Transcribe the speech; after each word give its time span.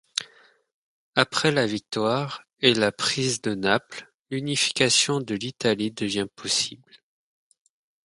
Après 1.13 1.51
la 1.51 1.67
victoire, 1.67 2.41
et 2.59 2.73
la 2.73 2.91
prise 2.91 3.39
de 3.41 3.53
Naples, 3.53 4.11
l'unification 4.31 5.19
de 5.21 5.35
l'Italie 5.35 5.91
devient 5.91 6.25
possible. 6.35 6.91